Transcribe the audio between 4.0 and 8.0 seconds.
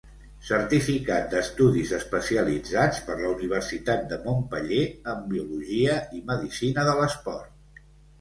de Montpeller en Biologia i Medicina de l'Esport.